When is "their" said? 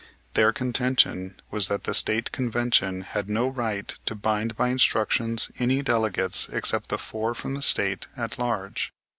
0.33-0.51